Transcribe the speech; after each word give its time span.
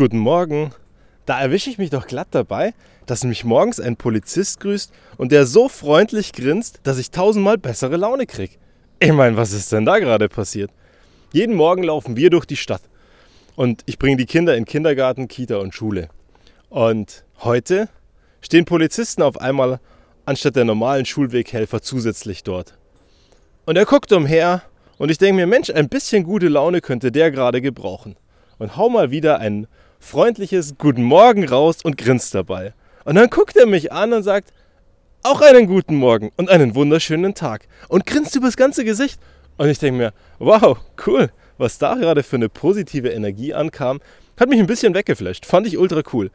Guten 0.00 0.16
Morgen. 0.16 0.70
Da 1.26 1.38
erwische 1.38 1.68
ich 1.68 1.76
mich 1.76 1.90
doch 1.90 2.06
glatt 2.06 2.28
dabei, 2.30 2.72
dass 3.04 3.22
mich 3.22 3.44
morgens 3.44 3.78
ein 3.78 3.96
Polizist 3.96 4.58
grüßt 4.60 4.90
und 5.18 5.30
der 5.30 5.44
so 5.44 5.68
freundlich 5.68 6.32
grinst, 6.32 6.80
dass 6.84 6.96
ich 6.96 7.10
tausendmal 7.10 7.58
bessere 7.58 7.98
Laune 7.98 8.24
krieg. 8.24 8.58
Ich 8.98 9.12
meine, 9.12 9.36
was 9.36 9.52
ist 9.52 9.70
denn 9.72 9.84
da 9.84 9.98
gerade 9.98 10.30
passiert? 10.30 10.70
Jeden 11.34 11.54
Morgen 11.54 11.82
laufen 11.82 12.16
wir 12.16 12.30
durch 12.30 12.46
die 12.46 12.56
Stadt 12.56 12.80
und 13.56 13.82
ich 13.84 13.98
bringe 13.98 14.16
die 14.16 14.24
Kinder 14.24 14.56
in 14.56 14.64
Kindergarten, 14.64 15.28
Kita 15.28 15.58
und 15.58 15.74
Schule. 15.74 16.08
Und 16.70 17.26
heute 17.40 17.90
stehen 18.40 18.64
Polizisten 18.64 19.20
auf 19.20 19.38
einmal 19.38 19.80
anstatt 20.24 20.56
der 20.56 20.64
normalen 20.64 21.04
Schulweghelfer 21.04 21.82
zusätzlich 21.82 22.42
dort. 22.42 22.78
Und 23.66 23.76
er 23.76 23.84
guckt 23.84 24.12
umher 24.12 24.62
und 24.96 25.10
ich 25.10 25.18
denke 25.18 25.34
mir, 25.34 25.46
Mensch, 25.46 25.68
ein 25.68 25.90
bisschen 25.90 26.24
gute 26.24 26.48
Laune 26.48 26.80
könnte 26.80 27.12
der 27.12 27.30
gerade 27.30 27.60
gebrauchen. 27.60 28.16
Und 28.56 28.78
hau 28.78 28.88
mal 28.88 29.10
wieder 29.10 29.40
ein 29.40 29.66
freundliches 30.00 30.76
Guten 30.78 31.04
Morgen 31.04 31.46
raus 31.46 31.78
und 31.84 31.96
grinst 31.96 32.34
dabei. 32.34 32.72
Und 33.04 33.14
dann 33.14 33.30
guckt 33.30 33.56
er 33.56 33.66
mich 33.66 33.92
an 33.92 34.12
und 34.12 34.24
sagt, 34.24 34.52
auch 35.22 35.42
einen 35.42 35.66
guten 35.66 35.96
Morgen 35.96 36.32
und 36.36 36.48
einen 36.48 36.74
wunderschönen 36.74 37.34
Tag. 37.34 37.68
Und 37.88 38.06
grinst 38.06 38.34
übers 38.34 38.56
ganze 38.56 38.84
Gesicht. 38.84 39.20
Und 39.58 39.68
ich 39.68 39.78
denke 39.78 39.98
mir, 39.98 40.12
wow, 40.38 40.78
cool, 41.06 41.30
was 41.58 41.78
da 41.78 41.94
gerade 41.94 42.22
für 42.22 42.36
eine 42.36 42.48
positive 42.48 43.10
Energie 43.10 43.52
ankam, 43.52 44.00
hat 44.38 44.48
mich 44.48 44.58
ein 44.58 44.66
bisschen 44.66 44.94
weggeflasht. 44.94 45.44
Fand 45.44 45.66
ich 45.66 45.76
ultra 45.76 46.02
cool. 46.12 46.30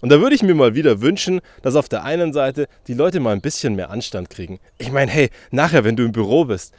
Und 0.00 0.08
da 0.08 0.20
würde 0.20 0.34
ich 0.34 0.42
mir 0.42 0.54
mal 0.54 0.74
wieder 0.74 1.02
wünschen, 1.02 1.42
dass 1.60 1.76
auf 1.76 1.90
der 1.90 2.04
einen 2.04 2.32
Seite 2.32 2.66
die 2.86 2.94
Leute 2.94 3.20
mal 3.20 3.32
ein 3.32 3.42
bisschen 3.42 3.76
mehr 3.76 3.90
Anstand 3.90 4.30
kriegen. 4.30 4.58
Ich 4.78 4.90
meine, 4.90 5.10
hey, 5.10 5.28
nachher, 5.50 5.84
wenn 5.84 5.96
du 5.96 6.04
im 6.04 6.12
Büro 6.12 6.46
bist, 6.46 6.72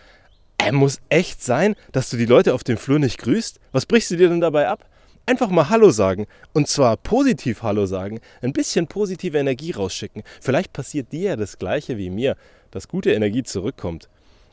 er 0.58 0.72
muss 0.72 1.00
echt 1.10 1.44
sein, 1.44 1.76
dass 1.92 2.10
du 2.10 2.18
die 2.18 2.26
Leute 2.26 2.56
auf 2.56 2.64
dem 2.64 2.78
Flur 2.78 2.98
nicht 2.98 3.20
grüßt. 3.20 3.60
Was 3.72 3.86
brichst 3.86 4.10
du 4.10 4.18
dir 4.18 4.30
denn 4.30 4.42
dabei 4.42 4.68
ab? 4.68 4.86
Einfach 5.26 5.50
mal 5.50 5.70
Hallo 5.70 5.92
sagen. 5.92 6.28
Und 6.54 6.68
zwar 6.68 6.98
positiv 6.98 7.64
Hallo 7.64 7.86
sagen. 7.86 8.20
Ein 8.42 8.54
bisschen 8.54 8.88
positive 8.88 9.38
Energie 9.38 9.72
rausschicken. 9.72 10.24
Vielleicht 10.40 10.74
passiert 10.74 11.12
dir 11.12 11.22
ja 11.22 11.36
das 11.36 11.58
Gleiche 11.58 11.98
wie 11.98 12.10
mir, 12.10 12.36
dass 12.72 12.88
gute 12.88 13.14
Energie 13.14 13.44
zurückkommt. 13.44 14.10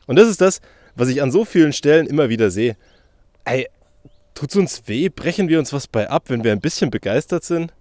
Und 0.07 0.17
das 0.17 0.29
ist 0.29 0.41
das, 0.41 0.61
was 0.95 1.09
ich 1.09 1.21
an 1.21 1.31
so 1.31 1.45
vielen 1.45 1.73
Stellen 1.73 2.07
immer 2.07 2.29
wieder 2.29 2.51
sehe. 2.51 2.77
Ey, 3.45 3.67
tut's 4.35 4.55
uns 4.55 4.83
weh? 4.87 5.09
Brechen 5.09 5.49
wir 5.49 5.59
uns 5.59 5.73
was 5.73 5.87
bei 5.87 6.09
ab, 6.09 6.25
wenn 6.27 6.43
wir 6.43 6.51
ein 6.51 6.61
bisschen 6.61 6.91
begeistert 6.91 7.43
sind? 7.43 7.73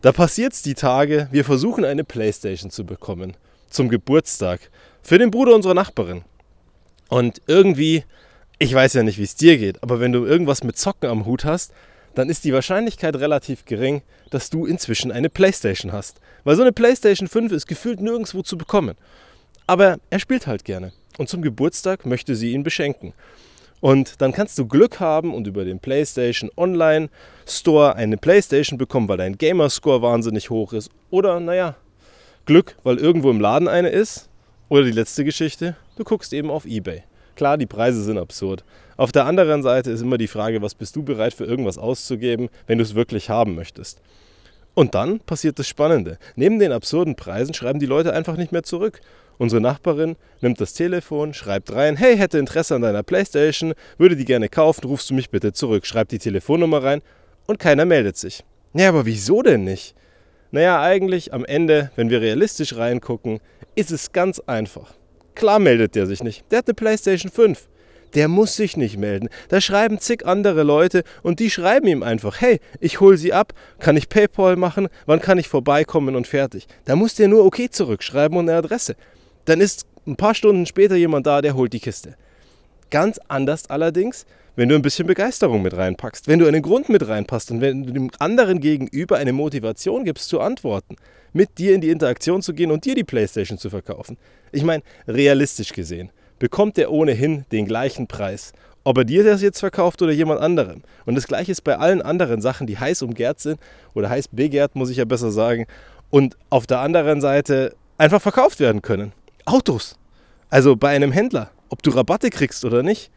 Da 0.00 0.12
passiert's 0.12 0.62
die 0.62 0.74
Tage, 0.74 1.28
wir 1.30 1.44
versuchen 1.44 1.84
eine 1.84 2.04
Playstation 2.04 2.70
zu 2.70 2.84
bekommen. 2.84 3.36
Zum 3.70 3.88
Geburtstag. 3.88 4.60
Für 5.02 5.18
den 5.18 5.30
Bruder 5.30 5.54
unserer 5.54 5.74
Nachbarin. 5.74 6.24
Und 7.08 7.40
irgendwie 7.46 8.04
ich 8.64 8.74
weiß 8.74 8.94
ja 8.94 9.02
nicht, 9.02 9.18
wie 9.18 9.24
es 9.24 9.34
dir 9.34 9.58
geht, 9.58 9.82
aber 9.82 10.00
wenn 10.00 10.12
du 10.12 10.24
irgendwas 10.24 10.64
mit 10.64 10.78
Zocken 10.78 11.10
am 11.10 11.26
Hut 11.26 11.44
hast, 11.44 11.72
dann 12.14 12.30
ist 12.30 12.44
die 12.44 12.52
Wahrscheinlichkeit 12.54 13.14
relativ 13.16 13.66
gering, 13.66 14.00
dass 14.30 14.48
du 14.48 14.64
inzwischen 14.64 15.12
eine 15.12 15.28
Playstation 15.28 15.92
hast. 15.92 16.18
Weil 16.44 16.56
so 16.56 16.62
eine 16.62 16.72
Playstation 16.72 17.28
5 17.28 17.52
ist 17.52 17.66
gefühlt 17.66 18.00
nirgendwo 18.00 18.40
zu 18.40 18.56
bekommen. 18.56 18.94
Aber 19.66 19.98
er 20.08 20.18
spielt 20.18 20.46
halt 20.46 20.64
gerne. 20.64 20.92
Und 21.18 21.28
zum 21.28 21.42
Geburtstag 21.42 22.06
möchte 22.06 22.34
sie 22.36 22.52
ihn 22.52 22.62
beschenken. 22.62 23.12
Und 23.80 24.22
dann 24.22 24.32
kannst 24.32 24.58
du 24.58 24.66
Glück 24.66 24.98
haben 24.98 25.34
und 25.34 25.46
über 25.46 25.66
den 25.66 25.78
PlayStation 25.78 26.50
Online 26.56 27.10
Store 27.46 27.96
eine 27.96 28.16
PlayStation 28.16 28.78
bekommen, 28.78 29.08
weil 29.08 29.18
dein 29.18 29.36
Gamerscore 29.36 30.00
wahnsinnig 30.00 30.48
hoch 30.48 30.72
ist. 30.72 30.90
Oder, 31.10 31.38
naja, 31.38 31.76
Glück, 32.46 32.76
weil 32.82 32.96
irgendwo 32.96 33.30
im 33.30 33.40
Laden 33.40 33.68
eine 33.68 33.90
ist. 33.90 34.30
Oder 34.70 34.84
die 34.84 34.92
letzte 34.92 35.22
Geschichte, 35.22 35.76
du 35.96 36.04
guckst 36.04 36.32
eben 36.32 36.50
auf 36.50 36.64
eBay. 36.64 37.02
Klar, 37.36 37.58
die 37.58 37.66
Preise 37.66 38.02
sind 38.02 38.18
absurd. 38.18 38.64
Auf 38.96 39.12
der 39.12 39.26
anderen 39.26 39.62
Seite 39.62 39.90
ist 39.90 40.02
immer 40.02 40.18
die 40.18 40.28
Frage, 40.28 40.62
was 40.62 40.74
bist 40.74 40.94
du 40.94 41.02
bereit 41.02 41.34
für 41.34 41.44
irgendwas 41.44 41.78
auszugeben, 41.78 42.48
wenn 42.66 42.78
du 42.78 42.84
es 42.84 42.94
wirklich 42.94 43.28
haben 43.28 43.54
möchtest. 43.54 44.00
Und 44.74 44.94
dann 44.94 45.20
passiert 45.20 45.58
das 45.58 45.68
Spannende. 45.68 46.18
Neben 46.36 46.58
den 46.58 46.72
absurden 46.72 47.16
Preisen 47.16 47.54
schreiben 47.54 47.78
die 47.78 47.86
Leute 47.86 48.12
einfach 48.12 48.36
nicht 48.36 48.52
mehr 48.52 48.62
zurück. 48.62 49.00
Unsere 49.38 49.60
Nachbarin 49.60 50.16
nimmt 50.40 50.60
das 50.60 50.74
Telefon, 50.74 51.34
schreibt 51.34 51.72
rein, 51.72 51.96
hey, 51.96 52.16
hätte 52.16 52.38
Interesse 52.38 52.74
an 52.76 52.82
deiner 52.82 53.02
Playstation, 53.02 53.74
würde 53.98 54.16
die 54.16 54.24
gerne 54.24 54.48
kaufen, 54.48 54.86
rufst 54.86 55.10
du 55.10 55.14
mich 55.14 55.30
bitte 55.30 55.52
zurück, 55.52 55.86
schreibt 55.86 56.12
die 56.12 56.18
Telefonnummer 56.18 56.82
rein 56.82 57.02
und 57.46 57.58
keiner 57.58 57.84
meldet 57.84 58.16
sich. 58.16 58.44
Ja, 58.74 58.88
aber 58.88 59.06
wieso 59.06 59.42
denn 59.42 59.64
nicht? 59.64 59.94
Naja, 60.50 60.80
eigentlich 60.80 61.32
am 61.32 61.44
Ende, 61.44 61.90
wenn 61.96 62.10
wir 62.10 62.20
realistisch 62.20 62.76
reingucken, 62.76 63.40
ist 63.74 63.90
es 63.90 64.12
ganz 64.12 64.38
einfach. 64.40 64.94
Klar 65.34 65.58
meldet 65.58 65.94
der 65.94 66.06
sich 66.06 66.22
nicht. 66.22 66.44
Der 66.50 66.58
hat 66.58 66.68
eine 66.68 66.74
PlayStation 66.74 67.30
5. 67.30 67.68
Der 68.14 68.28
muss 68.28 68.54
sich 68.54 68.76
nicht 68.76 68.96
melden. 68.96 69.28
Da 69.48 69.60
schreiben 69.60 69.98
zig 69.98 70.24
andere 70.24 70.62
Leute 70.62 71.02
und 71.22 71.40
die 71.40 71.50
schreiben 71.50 71.88
ihm 71.88 72.02
einfach, 72.04 72.40
hey, 72.40 72.60
ich 72.78 73.00
hole 73.00 73.16
sie 73.16 73.32
ab, 73.32 73.52
kann 73.80 73.96
ich 73.96 74.08
PayPal 74.08 74.54
machen, 74.54 74.88
wann 75.06 75.20
kann 75.20 75.38
ich 75.38 75.48
vorbeikommen 75.48 76.14
und 76.14 76.28
fertig. 76.28 76.68
Da 76.84 76.94
muss 76.94 77.14
der 77.14 77.26
nur 77.26 77.44
okay 77.44 77.70
zurückschreiben 77.70 78.38
und 78.38 78.48
eine 78.48 78.58
Adresse. 78.58 78.94
Dann 79.46 79.60
ist 79.60 79.86
ein 80.06 80.16
paar 80.16 80.34
Stunden 80.34 80.66
später 80.66 80.94
jemand 80.94 81.26
da, 81.26 81.42
der 81.42 81.54
holt 81.54 81.72
die 81.72 81.80
Kiste. 81.80 82.14
Ganz 82.94 83.18
anders 83.26 83.68
allerdings, 83.70 84.24
wenn 84.54 84.68
du 84.68 84.76
ein 84.76 84.82
bisschen 84.82 85.08
Begeisterung 85.08 85.62
mit 85.62 85.76
reinpackst, 85.76 86.28
wenn 86.28 86.38
du 86.38 86.46
einen 86.46 86.62
Grund 86.62 86.88
mit 86.88 87.08
reinpasst 87.08 87.50
und 87.50 87.60
wenn 87.60 87.82
du 87.82 87.92
dem 87.92 88.08
anderen 88.20 88.60
gegenüber 88.60 89.16
eine 89.16 89.32
Motivation 89.32 90.04
gibst 90.04 90.28
zu 90.28 90.40
antworten, 90.40 90.94
mit 91.32 91.58
dir 91.58 91.74
in 91.74 91.80
die 91.80 91.90
Interaktion 91.90 92.40
zu 92.40 92.54
gehen 92.54 92.70
und 92.70 92.84
dir 92.84 92.94
die 92.94 93.02
Playstation 93.02 93.58
zu 93.58 93.68
verkaufen. 93.68 94.16
Ich 94.52 94.62
meine, 94.62 94.84
realistisch 95.08 95.72
gesehen, 95.72 96.10
bekommt 96.38 96.78
er 96.78 96.92
ohnehin 96.92 97.44
den 97.50 97.66
gleichen 97.66 98.06
Preis, 98.06 98.52
ob 98.84 98.98
er 98.98 99.04
dir 99.04 99.24
das 99.24 99.42
jetzt 99.42 99.58
verkauft 99.58 100.00
oder 100.00 100.12
jemand 100.12 100.40
anderem. 100.40 100.82
Und 101.04 101.16
das 101.16 101.26
gleiche 101.26 101.50
ist 101.50 101.62
bei 101.62 101.76
allen 101.76 102.00
anderen 102.00 102.40
Sachen, 102.40 102.68
die 102.68 102.78
heiß 102.78 103.02
umgehrt 103.02 103.40
sind 103.40 103.58
oder 103.94 104.08
heiß 104.08 104.28
begehrt, 104.28 104.76
muss 104.76 104.90
ich 104.90 104.98
ja 104.98 105.04
besser 105.04 105.32
sagen, 105.32 105.66
und 106.10 106.36
auf 106.48 106.68
der 106.68 106.78
anderen 106.78 107.20
Seite 107.20 107.74
einfach 107.98 108.22
verkauft 108.22 108.60
werden 108.60 108.82
können. 108.82 109.12
Autos. 109.46 109.98
Also 110.48 110.76
bei 110.76 110.90
einem 110.90 111.10
Händler, 111.10 111.50
ob 111.74 111.82
du 111.82 111.90
Rabatte 111.90 112.30
kriegst 112.30 112.64
oder 112.64 112.84
nicht. 112.84 113.10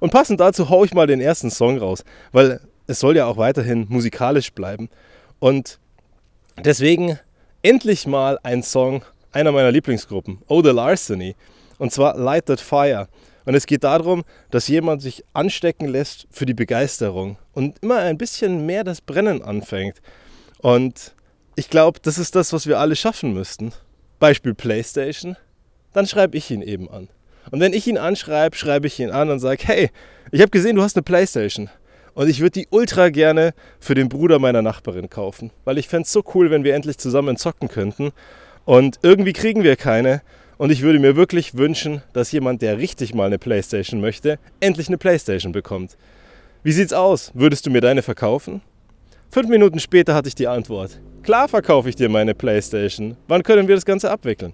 Und 0.00 0.10
passend 0.10 0.40
dazu 0.40 0.68
haue 0.68 0.84
ich 0.84 0.92
mal 0.92 1.06
den 1.06 1.20
ersten 1.20 1.52
Song 1.52 1.78
raus, 1.78 2.02
weil 2.32 2.60
es 2.88 2.98
soll 2.98 3.16
ja 3.16 3.26
auch 3.26 3.36
weiterhin 3.36 3.86
musikalisch 3.88 4.52
bleiben. 4.52 4.88
Und 5.38 5.78
deswegen 6.64 7.20
endlich 7.62 8.08
mal 8.08 8.40
ein 8.42 8.64
Song 8.64 9.04
einer 9.30 9.52
meiner 9.52 9.70
Lieblingsgruppen, 9.70 10.42
Oh 10.48 10.62
the 10.64 10.70
Larceny, 10.70 11.36
und 11.78 11.92
zwar 11.92 12.18
Light 12.18 12.46
That 12.46 12.60
Fire. 12.60 13.06
Und 13.44 13.54
es 13.54 13.66
geht 13.66 13.84
darum, 13.84 14.24
dass 14.50 14.66
jemand 14.66 15.00
sich 15.00 15.24
anstecken 15.32 15.86
lässt 15.86 16.26
für 16.32 16.44
die 16.44 16.54
Begeisterung 16.54 17.38
und 17.52 17.78
immer 17.82 17.98
ein 17.98 18.18
bisschen 18.18 18.66
mehr 18.66 18.82
das 18.82 19.00
Brennen 19.00 19.42
anfängt. 19.42 20.02
Und 20.58 21.14
ich 21.54 21.70
glaube, 21.70 22.00
das 22.02 22.18
ist 22.18 22.34
das, 22.34 22.52
was 22.52 22.66
wir 22.66 22.80
alle 22.80 22.96
schaffen 22.96 23.32
müssten. 23.32 23.72
Beispiel 24.18 24.54
PlayStation, 24.54 25.36
dann 25.92 26.08
schreibe 26.08 26.36
ich 26.36 26.50
ihn 26.50 26.62
eben 26.62 26.90
an. 26.90 27.08
Und 27.50 27.60
wenn 27.60 27.72
ich 27.72 27.86
ihn 27.86 27.98
anschreibe, 27.98 28.56
schreibe 28.56 28.86
ich 28.86 28.98
ihn 29.00 29.10
an 29.10 29.30
und 29.30 29.38
sage, 29.38 29.62
hey, 29.64 29.90
ich 30.30 30.40
habe 30.40 30.50
gesehen, 30.50 30.76
du 30.76 30.82
hast 30.82 30.96
eine 30.96 31.02
Playstation. 31.02 31.68
Und 32.14 32.28
ich 32.28 32.40
würde 32.40 32.60
die 32.60 32.68
ultra 32.70 33.08
gerne 33.08 33.54
für 33.80 33.94
den 33.94 34.08
Bruder 34.08 34.38
meiner 34.38 34.62
Nachbarin 34.62 35.08
kaufen. 35.08 35.50
Weil 35.64 35.78
ich 35.78 35.88
fände 35.88 36.04
es 36.04 36.12
so 36.12 36.22
cool, 36.34 36.50
wenn 36.50 36.64
wir 36.64 36.74
endlich 36.74 36.98
zusammen 36.98 37.36
zocken 37.36 37.68
könnten. 37.68 38.12
Und 38.64 38.98
irgendwie 39.02 39.32
kriegen 39.32 39.62
wir 39.62 39.76
keine. 39.76 40.22
Und 40.58 40.70
ich 40.70 40.82
würde 40.82 40.98
mir 40.98 41.16
wirklich 41.16 41.54
wünschen, 41.56 42.02
dass 42.12 42.30
jemand, 42.30 42.62
der 42.62 42.78
richtig 42.78 43.14
mal 43.14 43.26
eine 43.26 43.38
Playstation 43.38 44.00
möchte, 44.00 44.38
endlich 44.60 44.88
eine 44.88 44.98
Playstation 44.98 45.52
bekommt. 45.52 45.96
Wie 46.62 46.72
sieht's 46.72 46.92
aus? 46.92 47.32
Würdest 47.34 47.66
du 47.66 47.70
mir 47.70 47.80
deine 47.80 48.02
verkaufen? 48.02 48.60
Fünf 49.30 49.48
Minuten 49.48 49.80
später 49.80 50.14
hatte 50.14 50.28
ich 50.28 50.34
die 50.34 50.46
Antwort. 50.46 51.00
Klar 51.22 51.48
verkaufe 51.48 51.88
ich 51.88 51.96
dir 51.96 52.08
meine 52.08 52.34
Playstation. 52.34 53.16
Wann 53.26 53.42
können 53.42 53.66
wir 53.66 53.74
das 53.74 53.86
Ganze 53.86 54.10
abwickeln? 54.10 54.52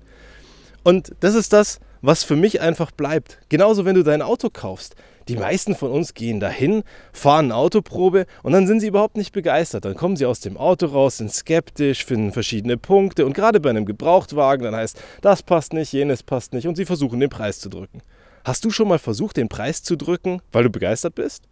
Und 0.84 1.12
das 1.20 1.34
ist 1.34 1.52
das, 1.52 1.80
was 2.02 2.24
für 2.24 2.36
mich 2.36 2.60
einfach 2.60 2.90
bleibt. 2.90 3.38
Genauso, 3.48 3.84
wenn 3.84 3.94
du 3.94 4.02
dein 4.02 4.22
Auto 4.22 4.48
kaufst. 4.50 4.94
Die 5.28 5.36
meisten 5.36 5.74
von 5.74 5.90
uns 5.90 6.14
gehen 6.14 6.40
dahin, 6.40 6.84
fahren 7.12 7.46
eine 7.46 7.56
Autoprobe 7.56 8.24
und 8.42 8.52
dann 8.52 8.66
sind 8.66 8.80
sie 8.80 8.86
überhaupt 8.86 9.18
nicht 9.18 9.32
begeistert. 9.32 9.84
Dann 9.84 9.94
kommen 9.94 10.16
sie 10.16 10.24
aus 10.24 10.40
dem 10.40 10.56
Auto 10.56 10.86
raus, 10.86 11.18
sind 11.18 11.30
skeptisch, 11.30 12.06
finden 12.06 12.32
verschiedene 12.32 12.78
Punkte 12.78 13.26
und 13.26 13.34
gerade 13.34 13.60
bei 13.60 13.68
einem 13.68 13.84
Gebrauchtwagen, 13.84 14.64
dann 14.64 14.74
heißt, 14.74 14.98
das 15.20 15.42
passt 15.42 15.74
nicht, 15.74 15.92
jenes 15.92 16.22
passt 16.22 16.54
nicht 16.54 16.66
und 16.66 16.76
sie 16.76 16.86
versuchen 16.86 17.20
den 17.20 17.28
Preis 17.28 17.60
zu 17.60 17.68
drücken. 17.68 18.00
Hast 18.42 18.64
du 18.64 18.70
schon 18.70 18.88
mal 18.88 18.98
versucht, 18.98 19.36
den 19.36 19.50
Preis 19.50 19.82
zu 19.82 19.96
drücken, 19.96 20.40
weil 20.50 20.64
du 20.64 20.70
begeistert 20.70 21.14
bist? 21.14 21.44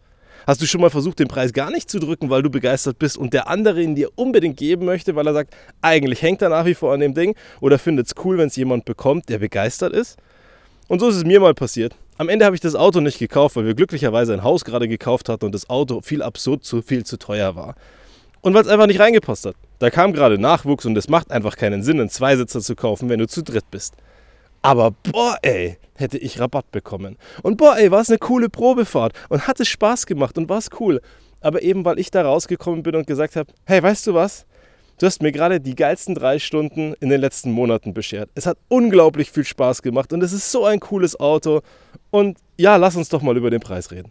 Hast 0.47 0.63
du 0.63 0.67
schon 0.67 0.81
mal 0.81 0.91
versucht, 0.91 1.19
den 1.19 1.29
Preis 1.29 1.53
gar 1.53 1.71
nicht 1.71 1.91
zu 1.91 1.99
drücken, 1.99 2.31
weil 2.31 2.43
du 2.43 2.51
begeistert 2.51 2.99
bist 2.99 3.19
und 3.19 3.35
der 3.35 3.49
andere 3.49 3.83
ihn 3.83 3.95
dir 3.95 4.11
unbedingt 4.15 4.57
geben 4.57 4.87
möchte, 4.87 5.15
weil 5.17 5.27
er 5.27 5.35
sagt, 5.35 5.55
eigentlich 5.83 6.23
hängt 6.23 6.41
er 6.41 6.49
nach 6.49 6.65
wie 6.65 6.75
vor 6.75 6.95
an 6.95 7.01
dem 7.01 7.13
Ding 7.13 7.35
oder 7.61 7.79
findet 7.79 8.07
es 8.07 8.25
cool, 8.25 8.39
wenn 8.39 8.49
es 8.49 8.57
jemand 8.57 8.85
bekommt, 8.87 9.29
der 9.29 9.39
begeistert 9.39 9.93
ist? 9.93 10.17
Und 10.89 11.01
so 11.01 11.09
ist 11.09 11.17
es 11.17 11.25
mir 11.25 11.41
mal 11.41 11.55
passiert. 11.55 11.97
Am 12.19 12.29
Ende 12.29 12.45
habe 12.45 12.55
ich 12.55 12.61
das 12.61 12.75
Auto 12.75 13.01
nicht 13.01 13.19
gekauft, 13.19 13.57
weil 13.57 13.67
wir 13.67 13.75
glücklicherweise 13.75 14.33
ein 14.33 14.43
Haus 14.43 14.65
gerade 14.65 14.89
gekauft 14.89 15.29
hatten 15.29 15.45
und 15.47 15.55
das 15.55 15.69
Auto 15.69 16.01
viel 16.01 16.23
absurd 16.23 16.65
zu 16.65 16.81
viel 16.81 17.05
zu 17.05 17.19
teuer 17.19 17.57
war. 17.57 17.75
Und 18.41 18.55
weil 18.55 18.63
es 18.63 18.69
einfach 18.69 18.87
nicht 18.87 19.01
reingepasst 19.01 19.47
hat. 19.47 19.57
Da 19.81 19.91
kam 19.91 20.13
gerade 20.13 20.39
Nachwuchs 20.39 20.87
und 20.87 20.97
es 20.97 21.09
macht 21.09 21.31
einfach 21.31 21.57
keinen 21.57 21.83
Sinn, 21.83 22.01
einen 22.01 22.09
Zweisitzer 22.09 22.61
zu 22.61 22.77
kaufen, 22.77 23.09
wenn 23.09 23.19
du 23.19 23.27
zu 23.27 23.43
dritt 23.43 23.71
bist. 23.71 23.95
Aber 24.63 24.93
boah, 24.93 25.37
ey, 25.43 25.77
hätte 25.95 26.19
ich 26.19 26.41
Rabatt 26.41 26.71
bekommen. 26.71 27.17
Und 27.43 27.57
boah, 27.57 27.77
ey, 27.77 27.91
war 27.91 28.01
es 28.01 28.09
eine 28.09 28.19
coole 28.19 28.49
Probefahrt 28.49 29.13
und 29.29 29.47
hat 29.47 29.61
es 29.61 29.69
Spaß 29.69 30.07
gemacht 30.07 30.39
und 30.39 30.49
war 30.49 30.59
es 30.59 30.71
cool. 30.81 31.01
aber 31.41 31.63
eben 31.63 31.85
weil 31.85 31.99
ich 31.99 32.11
da 32.11 32.23
rausgekommen 32.23 32.83
bin 32.83 32.97
und 32.97 33.07
gesagt 33.07 33.37
habe, 33.37 33.53
hey, 33.65 33.83
weißt 33.83 34.07
du 34.07 34.15
was? 34.15 34.47
Du 34.99 35.05
hast 35.05 35.21
mir 35.21 35.31
gerade 35.31 35.61
die 35.61 35.75
geilsten 35.75 36.15
drei 36.15 36.39
Stunden 36.39 36.95
in 37.01 37.11
den 37.11 37.21
letzten 37.21 37.51
Monaten 37.51 37.93
beschert. 37.93 38.31
Es 38.35 38.47
hat 38.47 38.57
unglaublich 38.69 39.31
viel 39.31 39.45
Spaß 39.45 39.83
gemacht 39.83 40.13
und 40.15 40.23
es 40.23 40.33
ist 40.33 40.51
so 40.51 40.65
ein 40.65 40.81
cooles 40.81 41.21
Auto. 41.21 41.61
Und 42.11 42.39
ja, 42.57 42.77
lass 42.77 42.97
uns 42.97 43.11
doch 43.11 43.21
mal 43.21 43.37
über 43.37 43.51
den 43.51 43.61
Preis 43.61 43.91
reden. 43.91 44.11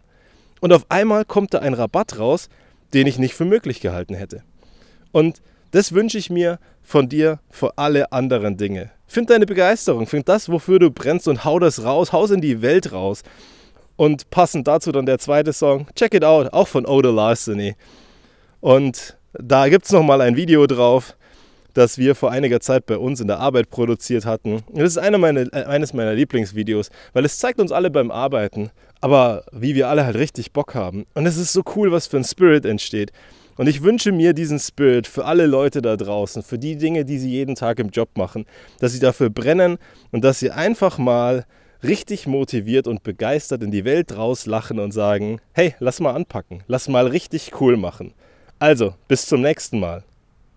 Und 0.60 0.72
auf 0.72 0.86
einmal 0.88 1.24
kommt 1.24 1.54
da 1.54 1.58
ein 1.58 1.74
Rabatt 1.74 2.20
raus, 2.20 2.48
den 2.94 3.08
ich 3.08 3.18
nicht 3.18 3.34
für 3.34 3.44
möglich 3.44 3.80
gehalten 3.80 4.14
hätte. 4.14 4.44
Und 5.10 5.42
das 5.72 5.92
wünsche 5.92 6.18
ich 6.18 6.30
mir 6.30 6.60
von 6.82 7.08
dir 7.08 7.40
vor 7.50 7.72
alle 7.76 8.12
anderen 8.12 8.56
Dinge. 8.56 8.92
Find 9.08 9.28
deine 9.30 9.46
Begeisterung, 9.46 10.06
find 10.06 10.28
das, 10.28 10.48
wofür 10.48 10.78
du 10.78 10.92
brennst 10.92 11.26
und 11.26 11.44
hau 11.44 11.58
das 11.58 11.82
raus, 11.82 12.12
haus 12.12 12.30
in 12.30 12.40
die 12.40 12.62
Welt 12.62 12.92
raus. 12.92 13.24
Und 13.96 14.30
passend 14.30 14.68
dazu 14.68 14.92
dann 14.92 15.06
der 15.06 15.18
zweite 15.18 15.52
Song, 15.52 15.88
Check 15.96 16.14
It 16.14 16.22
Out, 16.24 16.52
auch 16.52 16.68
von 16.68 16.86
Oda 16.86 17.10
Larceny. 17.10 17.74
Und 18.60 19.16
da 19.40 19.68
gibt 19.68 19.84
es 19.86 19.92
nochmal 19.92 20.20
ein 20.20 20.36
Video 20.36 20.66
drauf, 20.66 21.16
das 21.74 21.98
wir 21.98 22.14
vor 22.14 22.30
einiger 22.30 22.60
Zeit 22.60 22.86
bei 22.86 22.96
uns 22.96 23.20
in 23.20 23.26
der 23.26 23.38
Arbeit 23.38 23.68
produziert 23.68 24.24
hatten. 24.24 24.62
Das 24.72 24.88
ist 24.88 24.98
eine 24.98 25.18
meiner, 25.18 25.52
äh, 25.52 25.64
eines 25.64 25.92
meiner 25.92 26.14
Lieblingsvideos, 26.14 26.90
weil 27.12 27.24
es 27.24 27.38
zeigt 27.38 27.60
uns 27.60 27.72
alle 27.72 27.90
beim 27.90 28.10
Arbeiten, 28.10 28.70
aber 29.00 29.44
wie 29.52 29.74
wir 29.74 29.88
alle 29.88 30.06
halt 30.06 30.16
richtig 30.16 30.52
Bock 30.52 30.74
haben. 30.74 31.06
Und 31.14 31.26
es 31.26 31.36
ist 31.36 31.52
so 31.52 31.62
cool, 31.76 31.92
was 31.92 32.06
für 32.06 32.16
ein 32.16 32.24
Spirit 32.24 32.64
entsteht. 32.64 33.12
Und 33.56 33.68
ich 33.68 33.82
wünsche 33.82 34.12
mir 34.12 34.32
diesen 34.32 34.58
Spirit 34.58 35.06
für 35.06 35.24
alle 35.24 35.46
Leute 35.46 35.80
da 35.80 35.96
draußen, 35.96 36.42
für 36.42 36.58
die 36.58 36.76
Dinge, 36.76 37.04
die 37.04 37.18
sie 37.18 37.30
jeden 37.30 37.54
Tag 37.54 37.78
im 37.78 37.88
Job 37.88 38.10
machen, 38.16 38.44
dass 38.80 38.92
sie 38.92 39.00
dafür 39.00 39.30
brennen 39.30 39.78
und 40.12 40.24
dass 40.24 40.40
sie 40.40 40.50
einfach 40.50 40.98
mal 40.98 41.46
richtig 41.82 42.26
motiviert 42.26 42.86
und 42.86 43.02
begeistert 43.02 43.62
in 43.62 43.70
die 43.70 43.84
Welt 43.84 44.16
rauslachen 44.16 44.78
und 44.78 44.92
sagen, 44.92 45.40
hey, 45.52 45.74
lass 45.78 46.00
mal 46.00 46.14
anpacken, 46.14 46.64
lass 46.66 46.88
mal 46.88 47.06
richtig 47.06 47.60
cool 47.60 47.76
machen. 47.76 48.12
Also, 48.58 48.94
bis 49.06 49.26
zum 49.26 49.42
nächsten 49.42 49.78
Mal. 49.80 50.02